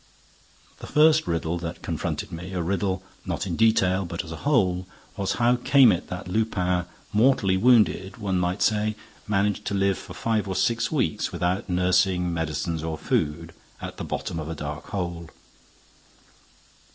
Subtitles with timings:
[0.79, 4.87] The first riddle that confronted me, a riddle not in detail, but as a whole,
[5.15, 8.95] was how came it that Lupin, mortally wounded, one might say,
[9.27, 14.03] managed to live for five or six weeks without nursing, medicine or food, at the
[14.03, 15.29] bottom of a dark hole?